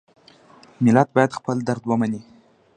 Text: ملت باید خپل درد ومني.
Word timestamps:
ملت 0.83 1.07
باید 1.15 1.35
خپل 1.37 1.57
درد 1.67 1.83
ومني. 1.85 2.21